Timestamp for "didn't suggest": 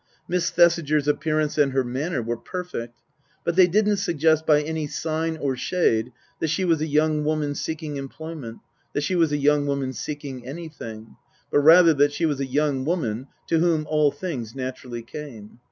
3.67-4.47